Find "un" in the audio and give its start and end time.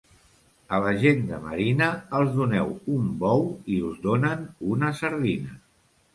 2.95-3.13